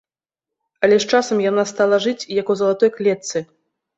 Але 0.85 0.95
з 1.01 1.05
часам 1.17 1.43
яна 1.49 1.65
стала 1.73 1.99
жыць, 2.05 2.29
як 2.39 2.45
у 2.53 2.57
залатой 2.61 2.91
клетцы. 2.99 3.37